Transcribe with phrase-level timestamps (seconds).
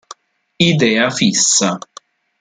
[0.69, 1.77] Idea fissa